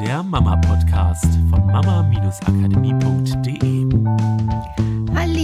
[0.00, 3.86] der Mama-Podcast von mama-akademie.de.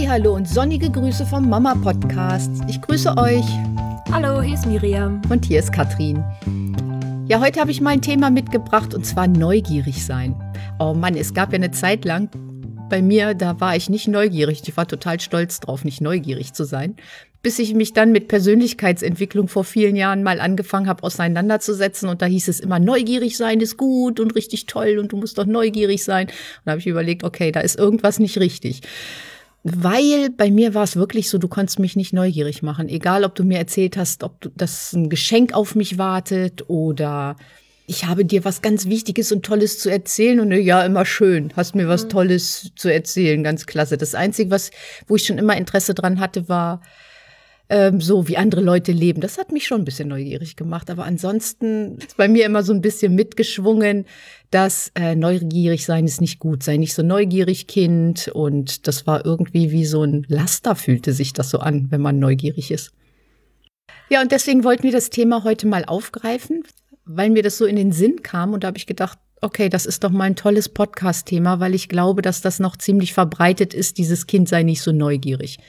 [0.07, 2.51] Hallo und sonnige Grüße vom Mama-Podcast.
[2.67, 3.43] Ich grüße euch.
[4.11, 5.23] Hallo, hier ist Miriam.
[5.29, 6.23] Und hier ist Katrin.
[7.27, 10.35] Ja, heute habe ich mein Thema mitgebracht und zwar neugierig sein.
[10.77, 12.29] Oh Mann, es gab ja eine Zeit lang
[12.89, 14.61] bei mir, da war ich nicht neugierig.
[14.67, 16.95] Ich war total stolz drauf, nicht neugierig zu sein
[17.43, 22.07] bis ich mich dann mit Persönlichkeitsentwicklung vor vielen Jahren mal angefangen habe, auseinanderzusetzen.
[22.07, 25.37] Und da hieß es immer, neugierig sein ist gut und richtig toll und du musst
[25.37, 26.27] doch neugierig sein.
[26.27, 26.33] Und
[26.65, 28.81] da habe ich überlegt, okay, da ist irgendwas nicht richtig.
[29.63, 32.87] Weil bei mir war es wirklich so, du konntest mich nicht neugierig machen.
[32.87, 37.35] Egal, ob du mir erzählt hast, ob du, dass ein Geschenk auf mich wartet oder
[37.87, 41.75] ich habe dir was ganz Wichtiges und Tolles zu erzählen und ja, immer schön, hast
[41.75, 42.09] mir was mhm.
[42.09, 43.97] Tolles zu erzählen, ganz klasse.
[43.97, 44.71] Das Einzige, was,
[45.07, 46.81] wo ich schon immer Interesse dran hatte, war,
[47.69, 49.21] ähm, so wie andere Leute leben.
[49.21, 50.89] Das hat mich schon ein bisschen neugierig gemacht.
[50.89, 54.05] Aber ansonsten ist bei mir immer so ein bisschen mitgeschwungen,
[54.51, 56.63] dass äh, neugierig sein ist nicht gut.
[56.63, 58.27] Sei nicht so neugierig, Kind.
[58.27, 62.19] Und das war irgendwie wie so ein Laster, fühlte sich das so an, wenn man
[62.19, 62.91] neugierig ist.
[64.09, 66.63] Ja, und deswegen wollten wir das Thema heute mal aufgreifen,
[67.05, 68.53] weil mir das so in den Sinn kam.
[68.53, 71.89] Und da habe ich gedacht, okay, das ist doch mal ein tolles Podcast-Thema, weil ich
[71.89, 75.59] glaube, dass das noch ziemlich verbreitet ist, dieses Kind sei nicht so neugierig.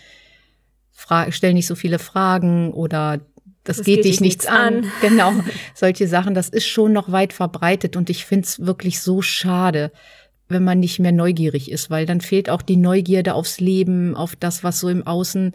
[0.94, 3.20] Fra stell nicht so viele Fragen oder
[3.64, 4.84] das, das geht, geht dich nichts an.
[4.84, 4.92] an.
[5.00, 5.32] Genau,
[5.74, 9.90] solche Sachen, das ist schon noch weit verbreitet und ich finde es wirklich so schade,
[10.48, 14.36] wenn man nicht mehr neugierig ist, weil dann fehlt auch die Neugierde aufs Leben, auf
[14.36, 15.52] das, was so im Außen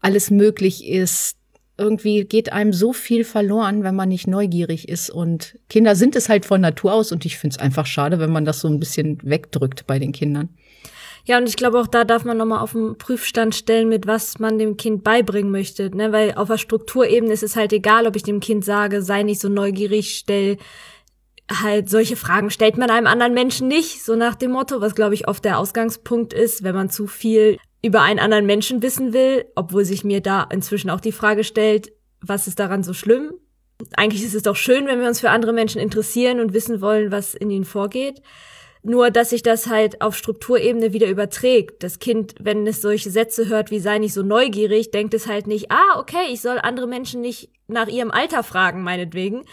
[0.00, 1.36] alles möglich ist.
[1.78, 5.10] Irgendwie geht einem so viel verloren, wenn man nicht neugierig ist.
[5.10, 8.32] Und Kinder sind es halt von Natur aus und ich finde es einfach schade, wenn
[8.32, 10.50] man das so ein bisschen wegdrückt bei den Kindern.
[11.28, 14.38] Ja, und ich glaube auch da darf man nochmal auf den Prüfstand stellen, mit was
[14.38, 15.94] man dem Kind beibringen möchte.
[15.94, 16.10] Ne?
[16.10, 19.38] Weil auf der Strukturebene ist es halt egal, ob ich dem Kind sage, sei nicht
[19.38, 20.56] so neugierig, stell
[21.52, 25.14] halt solche Fragen stellt man einem anderen Menschen nicht, so nach dem Motto, was glaube
[25.14, 29.44] ich oft der Ausgangspunkt ist, wenn man zu viel über einen anderen Menschen wissen will,
[29.54, 33.34] obwohl sich mir da inzwischen auch die Frage stellt, was ist daran so schlimm?
[33.96, 37.12] Eigentlich ist es doch schön, wenn wir uns für andere Menschen interessieren und wissen wollen,
[37.12, 38.22] was in ihnen vorgeht.
[38.82, 41.82] Nur, dass sich das halt auf Strukturebene wieder überträgt.
[41.82, 45.46] Das Kind, wenn es solche Sätze hört wie sei nicht so neugierig, denkt es halt
[45.46, 49.44] nicht, ah, okay, ich soll andere Menschen nicht nach ihrem Alter fragen, meinetwegen.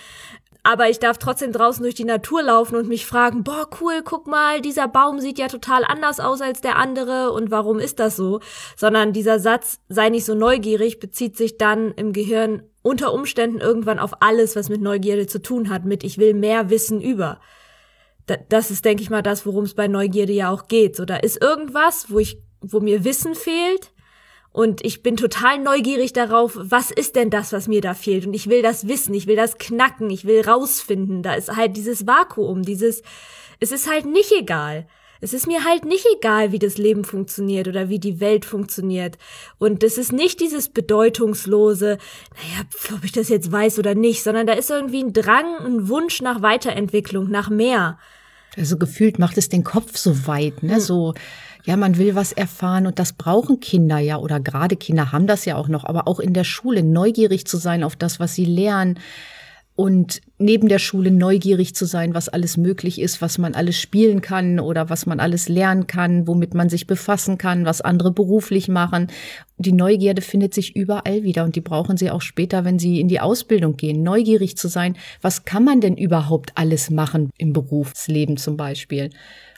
[0.63, 4.25] Aber ich darf trotzdem draußen durch die Natur laufen und mich fragen, boah, cool, guck
[4.25, 8.15] mal, dieser Baum sieht ja total anders aus als der andere und warum ist das
[8.15, 8.39] so?
[8.75, 13.99] Sondern dieser Satz, sei nicht so neugierig, bezieht sich dann im Gehirn unter Umständen irgendwann
[13.99, 17.39] auf alles, was mit Neugierde zu tun hat, mit ich will mehr wissen über
[18.49, 20.95] das ist, denke ich mal, das, worum es bei Neugierde ja auch geht.
[20.95, 23.91] So, da ist irgendwas, wo ich, wo mir Wissen fehlt.
[24.51, 28.25] Und ich bin total neugierig darauf, was ist denn das, was mir da fehlt?
[28.25, 31.23] Und ich will das wissen, ich will das knacken, ich will rausfinden.
[31.23, 33.03] Da ist halt dieses Vakuum, dieses,
[33.59, 34.87] es ist halt nicht egal.
[35.21, 39.17] Es ist mir halt nicht egal, wie das Leben funktioniert oder wie die Welt funktioniert.
[39.57, 41.97] Und es ist nicht dieses bedeutungslose,
[42.35, 45.87] naja, ob ich das jetzt weiß oder nicht, sondern da ist irgendwie ein Drang, ein
[45.87, 47.97] Wunsch nach Weiterentwicklung, nach mehr.
[48.57, 50.75] Also gefühlt macht es den Kopf so weit, ne?
[50.75, 50.79] Hm.
[50.79, 51.13] So,
[51.65, 55.45] ja, man will was erfahren und das brauchen Kinder ja oder gerade Kinder haben das
[55.45, 58.45] ja auch noch, aber auch in der Schule neugierig zu sein auf das, was sie
[58.45, 58.99] lernen
[59.75, 64.21] und neben der Schule neugierig zu sein, was alles möglich ist, was man alles spielen
[64.21, 68.69] kann oder was man alles lernen kann, womit man sich befassen kann, was andere beruflich
[68.69, 69.07] machen.
[69.57, 73.09] Die Neugierde findet sich überall wieder und die brauchen sie auch später, wenn sie in
[73.09, 74.01] die Ausbildung gehen.
[74.01, 79.09] Neugierig zu sein, was kann man denn überhaupt alles machen im Berufsleben zum Beispiel?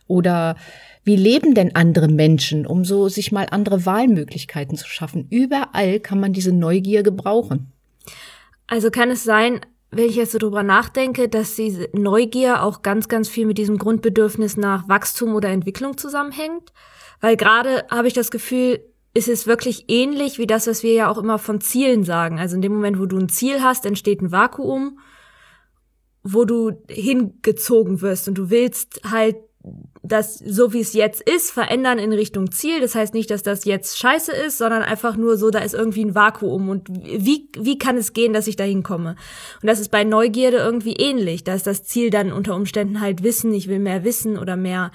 [0.07, 0.55] Oder
[1.03, 5.28] wie leben denn andere Menschen, um so sich mal andere Wahlmöglichkeiten zu schaffen?
[5.29, 7.72] Überall kann man diese Neugier gebrauchen.
[8.66, 9.61] Also kann es sein,
[9.91, 13.77] wenn ich jetzt so drüber nachdenke, dass diese Neugier auch ganz, ganz viel mit diesem
[13.77, 16.73] Grundbedürfnis nach Wachstum oder Entwicklung zusammenhängt.
[17.21, 18.83] Weil gerade habe ich das Gefühl,
[19.13, 22.37] ist es wirklich ähnlich wie das, was wir ja auch immer von Zielen sagen.
[22.37, 24.99] Also in dem Moment, wo du ein Ziel hast, entsteht ein Vakuum,
[26.22, 29.37] wo du hingezogen wirst und du willst halt
[30.07, 32.79] das, so wie es jetzt ist, verändern in Richtung Ziel.
[32.79, 36.05] Das heißt nicht, dass das jetzt scheiße ist, sondern einfach nur so, da ist irgendwie
[36.05, 39.15] ein Vakuum und wie, wie kann es gehen, dass ich da hinkomme?
[39.61, 41.43] Und das ist bei Neugierde irgendwie ähnlich.
[41.43, 44.91] Da ist das Ziel dann unter Umständen halt Wissen, ich will mehr wissen oder mehr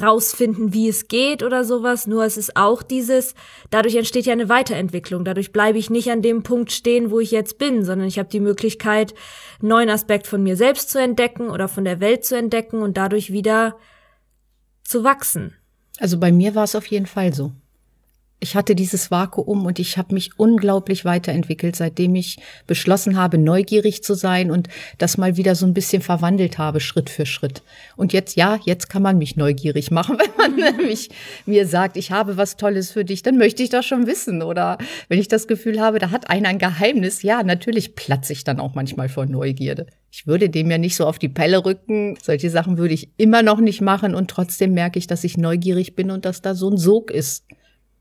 [0.00, 2.06] rausfinden, wie es geht oder sowas.
[2.06, 3.34] Nur es ist auch dieses,
[3.70, 5.24] dadurch entsteht ja eine Weiterentwicklung.
[5.24, 8.28] Dadurch bleibe ich nicht an dem Punkt stehen, wo ich jetzt bin, sondern ich habe
[8.28, 9.14] die Möglichkeit,
[9.60, 13.32] neuen Aspekt von mir selbst zu entdecken oder von der Welt zu entdecken und dadurch
[13.32, 13.76] wieder
[14.84, 15.54] zu wachsen.
[15.98, 17.52] Also bei mir war es auf jeden Fall so.
[18.44, 22.36] Ich hatte dieses Vakuum und ich habe mich unglaublich weiterentwickelt, seitdem ich
[22.66, 24.68] beschlossen habe, neugierig zu sein und
[24.98, 27.62] das mal wieder so ein bisschen verwandelt habe, Schritt für Schritt.
[27.96, 31.08] Und jetzt, ja, jetzt kann man mich neugierig machen, wenn man nämlich
[31.46, 34.42] mir sagt, ich habe was Tolles für dich, dann möchte ich das schon wissen.
[34.42, 34.76] Oder
[35.08, 38.60] wenn ich das Gefühl habe, da hat einer ein Geheimnis, ja, natürlich platze ich dann
[38.60, 39.86] auch manchmal vor Neugierde.
[40.10, 42.18] Ich würde dem ja nicht so auf die Pelle rücken.
[42.22, 45.96] Solche Sachen würde ich immer noch nicht machen und trotzdem merke ich, dass ich neugierig
[45.96, 47.46] bin und dass da so ein Sog ist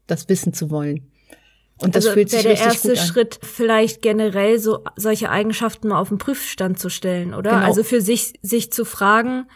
[0.08, 1.10] das wissen zu wollen.
[1.78, 3.06] Und das also fühlt sich der richtig erste gut an.
[3.06, 7.52] Schritt vielleicht generell so solche Eigenschaften mal auf den Prüfstand zu stellen, oder?
[7.52, 7.66] Genau.
[7.66, 9.48] Also für sich sich zu fragen,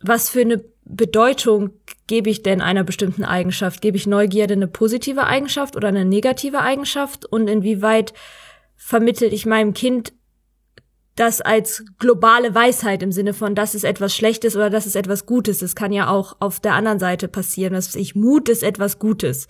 [0.00, 1.70] was für eine Bedeutung
[2.06, 3.80] gebe ich denn einer bestimmten Eigenschaft?
[3.80, 7.24] Gebe ich Neugierde eine positive Eigenschaft oder eine negative Eigenschaft?
[7.24, 8.12] Und inwieweit
[8.76, 10.12] vermittel ich meinem Kind
[11.16, 15.26] das als globale Weisheit im Sinne von, das ist etwas Schlechtes oder das ist etwas
[15.26, 15.58] Gutes.
[15.58, 19.46] Das kann ja auch auf der anderen Seite passieren, dass ich Mut ist etwas Gutes.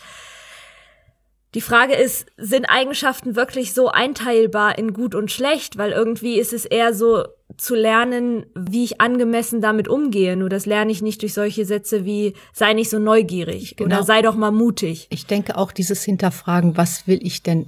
[1.55, 5.77] Die Frage ist, sind Eigenschaften wirklich so einteilbar in gut und schlecht?
[5.77, 7.25] Weil irgendwie ist es eher so
[7.59, 10.37] zu lernen, wie ich angemessen damit umgehe.
[10.37, 13.97] Nur das lerne ich nicht durch solche Sätze wie sei nicht so neugierig genau.
[13.97, 15.07] oder sei doch mal mutig.
[15.11, 17.67] Ich denke auch dieses Hinterfragen, was will ich denn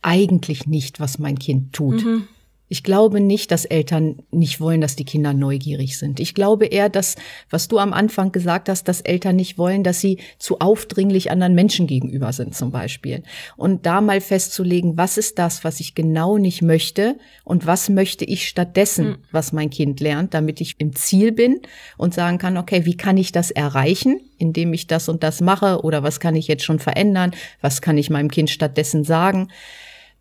[0.00, 2.04] eigentlich nicht, was mein Kind tut?
[2.04, 2.28] Mhm.
[2.68, 6.18] Ich glaube nicht, dass Eltern nicht wollen, dass die Kinder neugierig sind.
[6.18, 7.14] Ich glaube eher, dass,
[7.48, 11.54] was du am Anfang gesagt hast, dass Eltern nicht wollen, dass sie zu aufdringlich anderen
[11.54, 13.22] Menschen gegenüber sind, zum Beispiel.
[13.56, 18.24] Und da mal festzulegen, was ist das, was ich genau nicht möchte und was möchte
[18.24, 19.16] ich stattdessen, mhm.
[19.30, 21.60] was mein Kind lernt, damit ich im Ziel bin
[21.96, 25.82] und sagen kann, okay, wie kann ich das erreichen, indem ich das und das mache
[25.82, 27.30] oder was kann ich jetzt schon verändern,
[27.60, 29.48] was kann ich meinem Kind stattdessen sagen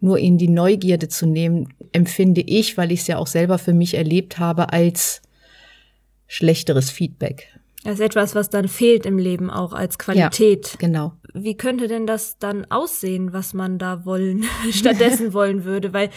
[0.05, 3.73] nur in die Neugierde zu nehmen, empfinde ich, weil ich es ja auch selber für
[3.73, 5.21] mich erlebt habe, als
[6.27, 7.49] schlechteres Feedback.
[7.83, 10.69] Als etwas, was dann fehlt im Leben auch als Qualität.
[10.73, 11.13] Ja, genau.
[11.33, 15.91] Wie könnte denn das dann aussehen, was man da wollen, stattdessen wollen würde?
[15.91, 16.09] Weil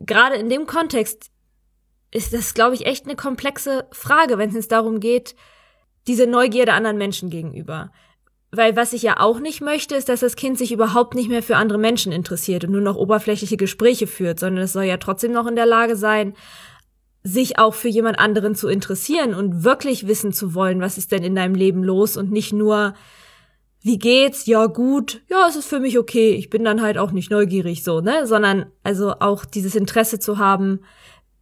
[0.00, 1.30] gerade in dem Kontext
[2.10, 5.34] ist das, glaube ich, echt eine komplexe Frage, wenn es darum geht,
[6.06, 7.92] diese Neugierde anderen Menschen gegenüber.
[8.52, 11.42] Weil was ich ja auch nicht möchte, ist, dass das Kind sich überhaupt nicht mehr
[11.42, 15.32] für andere Menschen interessiert und nur noch oberflächliche Gespräche führt, sondern es soll ja trotzdem
[15.32, 16.34] noch in der Lage sein,
[17.22, 21.24] sich auch für jemand anderen zu interessieren und wirklich wissen zu wollen, was ist denn
[21.24, 22.94] in deinem Leben los und nicht nur,
[23.82, 24.46] wie geht's?
[24.46, 25.22] Ja, gut.
[25.28, 26.30] Ja, es ist für mich okay.
[26.30, 28.26] Ich bin dann halt auch nicht neugierig so, ne?
[28.28, 30.80] Sondern also auch dieses Interesse zu haben,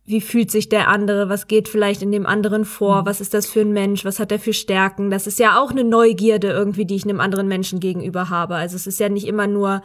[0.07, 3.07] wie fühlt sich der andere, was geht vielleicht in dem anderen vor, mhm.
[3.07, 5.11] was ist das für ein Mensch, was hat er für Stärken.
[5.11, 8.57] Das ist ja auch eine Neugierde irgendwie, die ich einem anderen Menschen gegenüber habe.
[8.57, 9.83] Also es ist ja nicht immer nur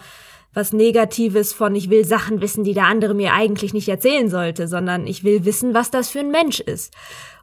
[0.54, 4.68] was Negatives von, ich will Sachen wissen, die der andere mir eigentlich nicht erzählen sollte,
[4.68, 6.94] sondern ich will wissen, was das für ein Mensch ist.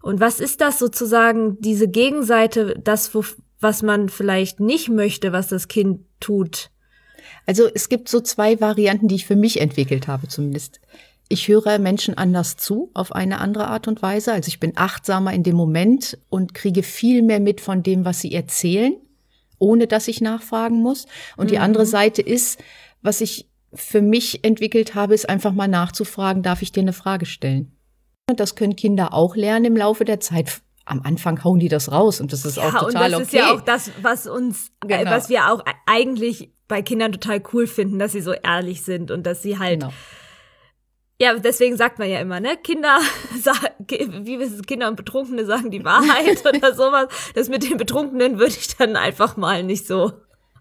[0.03, 3.25] Und was ist das sozusagen, diese Gegenseite, das, wo,
[3.61, 6.71] was man vielleicht nicht möchte, was das Kind tut?
[7.47, 10.81] Also es gibt so zwei Varianten, die ich für mich entwickelt habe zumindest.
[11.29, 14.33] Ich höre Menschen anders zu, auf eine andere Art und Weise.
[14.33, 18.21] Also ich bin achtsamer in dem Moment und kriege viel mehr mit von dem, was
[18.21, 18.95] sie erzählen,
[19.59, 21.07] ohne dass ich nachfragen muss.
[21.37, 21.51] Und mhm.
[21.51, 22.63] die andere Seite ist,
[23.03, 27.27] was ich für mich entwickelt habe, ist einfach mal nachzufragen, darf ich dir eine Frage
[27.27, 27.73] stellen?
[28.29, 30.61] Und das können Kinder auch lernen im Laufe der Zeit.
[30.85, 33.05] Am Anfang hauen die das raus und das ist ja, auch total okay.
[33.05, 33.23] Und das okay.
[33.23, 35.11] ist ja auch das, was uns, äh, genau.
[35.11, 39.25] was wir auch eigentlich bei Kindern total cool finden, dass sie so ehrlich sind und
[39.27, 39.93] dass sie halt genau
[41.19, 42.57] ja, deswegen sagt man ja immer, ne?
[42.63, 42.99] Kinder,
[43.89, 47.09] wie wissen Kinder und Betrunkene sagen die Wahrheit oder sowas.
[47.35, 50.13] Das mit den Betrunkenen würde ich dann einfach mal nicht so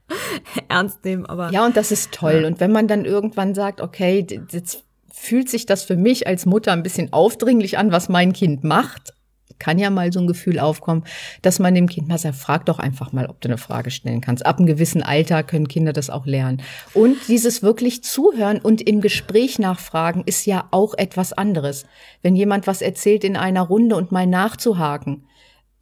[0.70, 1.26] ernst nehmen.
[1.26, 2.42] Aber ja, und das ist toll.
[2.42, 2.48] Ja.
[2.48, 6.72] Und wenn man dann irgendwann sagt, okay, jetzt fühlt sich das für mich als Mutter
[6.72, 9.14] ein bisschen aufdringlich an, was mein Kind macht,
[9.60, 11.04] kann ja mal so ein Gefühl aufkommen,
[11.42, 14.22] dass man dem Kind mal sagt, frag doch einfach mal, ob du eine Frage stellen
[14.22, 14.46] kannst.
[14.46, 16.62] Ab einem gewissen Alter können Kinder das auch lernen.
[16.94, 21.86] Und dieses wirklich zuhören und im Gespräch nachfragen ist ja auch etwas anderes.
[22.22, 25.24] Wenn jemand was erzählt in einer Runde und mal nachzuhaken,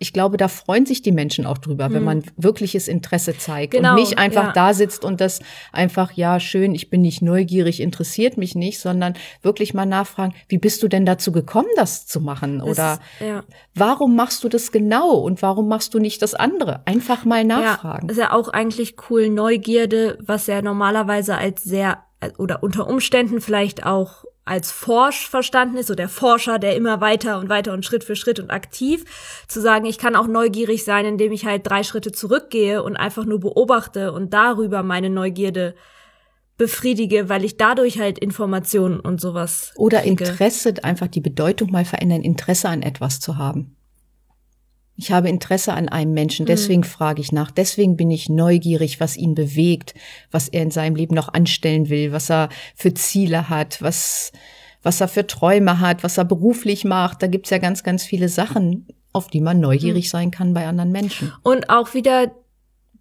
[0.04, 1.94] ich glaube, da freuen sich die Menschen auch drüber, hm.
[1.94, 4.52] wenn man wirkliches Interesse zeigt genau, und nicht einfach ja.
[4.52, 5.40] da sitzt und das
[5.72, 10.58] einfach, ja, schön, ich bin nicht neugierig, interessiert mich nicht, sondern wirklich mal nachfragen, wie
[10.58, 12.62] bist du denn dazu gekommen, das zu machen?
[12.62, 13.44] Oder ist, ja.
[13.76, 16.86] warum machst du das genau und warum machst du nicht das andere?
[16.86, 18.08] Einfach mal nachfragen.
[18.08, 22.04] Ja, ist ja auch eigentlich cool, Neugierde, was ja normalerweise als sehr
[22.38, 27.40] oder unter Umständen vielleicht auch als Forsch verstanden ist, so der Forscher, der immer weiter
[27.40, 29.06] und weiter und Schritt für Schritt und aktiv,
[29.48, 33.26] zu sagen, ich kann auch neugierig sein, indem ich halt drei Schritte zurückgehe und einfach
[33.26, 35.76] nur beobachte und darüber meine Neugierde
[36.58, 39.72] befriedige, weil ich dadurch halt Informationen und sowas.
[39.76, 40.26] Oder kriege.
[40.26, 43.76] Interesse, einfach die Bedeutung mal verändern, Interesse an etwas zu haben.
[44.96, 46.88] Ich habe Interesse an einem Menschen, deswegen mhm.
[46.88, 49.96] frage ich nach, deswegen bin ich neugierig, was ihn bewegt,
[50.30, 54.32] was er in seinem Leben noch anstellen will, was er für Ziele hat, was,
[54.84, 57.24] was er für Träume hat, was er beruflich macht.
[57.24, 60.10] Da gibt's ja ganz, ganz viele Sachen, auf die man neugierig mhm.
[60.10, 61.34] sein kann bei anderen Menschen.
[61.42, 62.32] Und auch wieder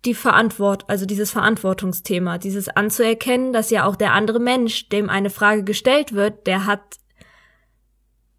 [0.05, 5.31] die Verantwort, also dieses Verantwortungsthema, dieses anzuerkennen, dass ja auch der andere Mensch, dem eine
[5.31, 6.81] Frage gestellt wird, der hat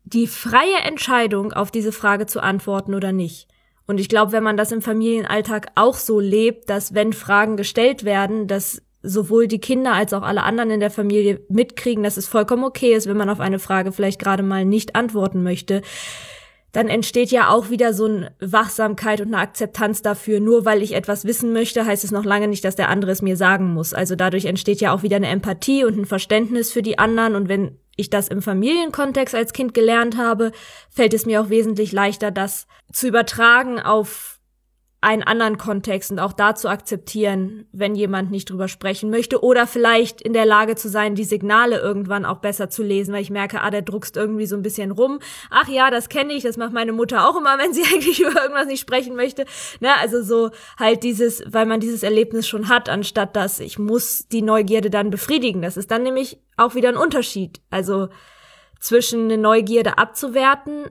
[0.03, 3.47] die freie Entscheidung, auf diese Frage zu antworten oder nicht.
[3.85, 8.05] Und ich glaube, wenn man das im Familienalltag auch so lebt, dass wenn Fragen gestellt
[8.05, 12.27] werden, dass sowohl die Kinder als auch alle anderen in der Familie mitkriegen, dass es
[12.27, 15.81] vollkommen okay ist, wenn man auf eine Frage vielleicht gerade mal nicht antworten möchte,
[16.71, 20.39] dann entsteht ja auch wieder so eine Wachsamkeit und eine Akzeptanz dafür.
[20.39, 23.21] Nur weil ich etwas wissen möchte, heißt es noch lange nicht, dass der andere es
[23.21, 23.93] mir sagen muss.
[23.93, 27.35] Also dadurch entsteht ja auch wieder eine Empathie und ein Verständnis für die anderen.
[27.35, 30.51] Und wenn ich das im Familienkontext als Kind gelernt habe,
[30.89, 34.32] fällt es mir auch wesentlich leichter, das zu übertragen auf
[35.03, 39.67] einen anderen Kontext und auch da zu akzeptieren, wenn jemand nicht drüber sprechen möchte oder
[39.67, 43.29] vielleicht in der Lage zu sein, die Signale irgendwann auch besser zu lesen, weil ich
[43.29, 45.19] merke, ah, der druckst irgendwie so ein bisschen rum.
[45.49, 48.41] Ach ja, das kenne ich, das macht meine Mutter auch immer, wenn sie eigentlich über
[48.41, 49.45] irgendwas nicht sprechen möchte.
[49.81, 54.27] Ne, also so halt dieses, weil man dieses Erlebnis schon hat, anstatt dass ich muss
[54.29, 55.61] die Neugierde dann befriedigen.
[55.61, 57.61] Das ist dann nämlich auch wieder ein Unterschied.
[57.69, 58.07] Also
[58.79, 60.89] zwischen eine Neugierde abzuwerten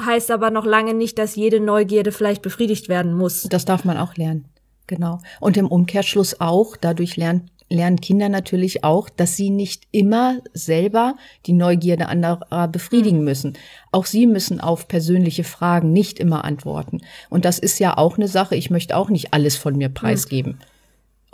[0.00, 3.42] heißt aber noch lange nicht, dass jede Neugierde vielleicht befriedigt werden muss.
[3.44, 4.46] Das darf man auch lernen.
[4.86, 5.20] Genau.
[5.40, 11.16] Und im Umkehrschluss auch, dadurch lernen, lernen Kinder natürlich auch, dass sie nicht immer selber
[11.46, 13.24] die Neugierde anderer befriedigen mhm.
[13.24, 13.52] müssen.
[13.92, 17.00] Auch sie müssen auf persönliche Fragen nicht immer antworten.
[17.30, 18.56] Und das ist ja auch eine Sache.
[18.56, 20.58] Ich möchte auch nicht alles von mir preisgeben.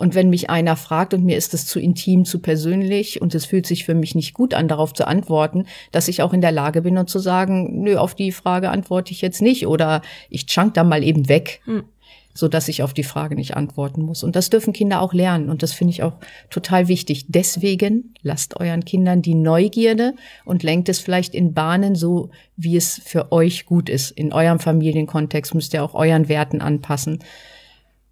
[0.01, 3.45] Und wenn mich einer fragt und mir ist es zu intim, zu persönlich und es
[3.45, 6.53] fühlt sich für mich nicht gut an, darauf zu antworten, dass ich auch in der
[6.53, 10.47] Lage bin und zu sagen, nö, auf die Frage antworte ich jetzt nicht oder ich
[10.47, 11.61] chunk da mal eben weg.
[11.67, 11.85] Hm
[12.33, 14.23] so dass ich auf die Frage nicht antworten muss.
[14.23, 15.51] Und das dürfen Kinder auch lernen.
[15.51, 16.15] Und das finde ich auch
[16.49, 17.27] total wichtig.
[17.29, 20.15] Deswegen lasst euren Kindern die Neugierde
[20.45, 24.13] und lenkt es vielleicht in Bahnen so, wie es für euch gut ist.
[24.13, 27.19] In eurem Familienkontext müsst ihr auch euren Werten anpassen.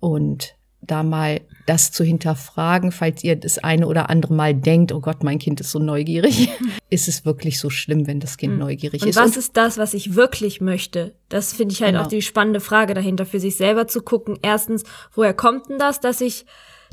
[0.01, 5.01] Und da mal das zu hinterfragen, falls ihr das eine oder andere Mal denkt, oh
[5.01, 6.49] Gott, mein Kind ist so neugierig.
[6.91, 8.61] ist es wirklich so schlimm, wenn das Kind mhm.
[8.61, 9.17] neugierig und ist?
[9.17, 11.15] Was ist das, was ich wirklich möchte?
[11.29, 12.05] Das finde ich halt genau.
[12.05, 14.39] auch die spannende Frage dahinter, für sich selber zu gucken.
[14.41, 16.47] Erstens, woher kommt denn das, dass ich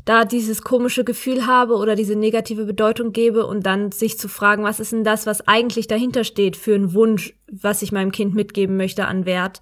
[0.04, 4.62] da dieses komische Gefühl habe oder diese negative Bedeutung gebe und dann sich zu fragen,
[4.62, 8.34] was ist denn das, was eigentlich dahinter steht für einen Wunsch, was ich meinem Kind
[8.34, 9.60] mitgeben möchte an Wert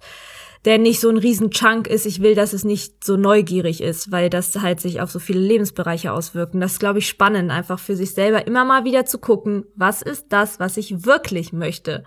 [0.65, 2.05] der nicht so ein riesen Chunk ist.
[2.05, 5.39] Ich will, dass es nicht so neugierig ist, weil das halt sich auf so viele
[5.39, 6.55] Lebensbereiche auswirkt.
[6.55, 9.65] Und das ist, glaube ich, spannend, einfach für sich selber immer mal wieder zu gucken,
[9.75, 12.03] was ist das, was ich wirklich möchte.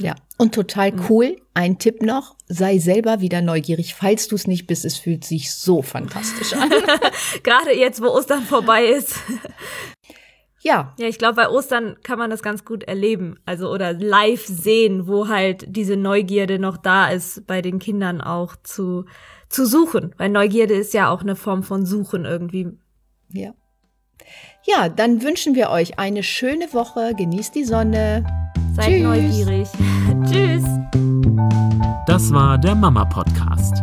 [0.00, 1.06] Ja, und total mhm.
[1.08, 1.36] cool.
[1.54, 4.84] Ein Tipp noch, sei selber wieder neugierig, falls du es nicht bist.
[4.84, 6.70] Es fühlt sich so fantastisch an.
[7.42, 9.16] Gerade jetzt, wo Ostern vorbei ist.
[10.62, 10.94] Ja.
[10.98, 13.36] Ja, ich glaube, bei Ostern kann man das ganz gut erleben.
[13.46, 18.56] Also oder live sehen, wo halt diese Neugierde noch da ist, bei den Kindern auch
[18.62, 19.06] zu,
[19.48, 20.14] zu suchen.
[20.18, 22.68] Weil Neugierde ist ja auch eine Form von Suchen irgendwie.
[23.32, 23.52] Ja.
[24.66, 27.14] Ja, dann wünschen wir euch eine schöne Woche.
[27.16, 28.26] Genießt die Sonne.
[28.74, 29.02] Seid Tschüss.
[29.02, 29.68] neugierig.
[30.30, 30.64] Tschüss.
[32.06, 33.82] Das war der Mama Podcast.